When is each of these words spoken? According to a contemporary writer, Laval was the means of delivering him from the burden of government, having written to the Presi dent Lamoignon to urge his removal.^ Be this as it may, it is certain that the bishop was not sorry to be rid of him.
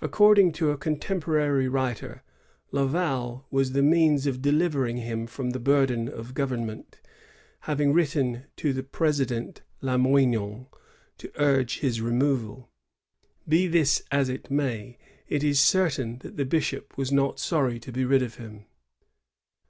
According 0.00 0.52
to 0.52 0.70
a 0.70 0.78
contemporary 0.78 1.66
writer, 1.66 2.22
Laval 2.70 3.48
was 3.50 3.72
the 3.72 3.82
means 3.82 4.24
of 4.28 4.40
delivering 4.40 4.98
him 4.98 5.26
from 5.26 5.50
the 5.50 5.58
burden 5.58 6.08
of 6.08 6.34
government, 6.34 7.00
having 7.62 7.92
written 7.92 8.44
to 8.58 8.72
the 8.72 8.84
Presi 8.84 9.26
dent 9.26 9.62
Lamoignon 9.82 10.68
to 11.18 11.32
urge 11.34 11.80
his 11.80 12.00
removal.^ 12.00 12.68
Be 13.48 13.66
this 13.66 14.04
as 14.12 14.28
it 14.28 14.52
may, 14.52 14.98
it 15.26 15.42
is 15.42 15.58
certain 15.58 16.18
that 16.20 16.36
the 16.36 16.44
bishop 16.44 16.96
was 16.96 17.10
not 17.10 17.40
sorry 17.40 17.80
to 17.80 17.90
be 17.90 18.04
rid 18.04 18.22
of 18.22 18.36
him. 18.36 18.66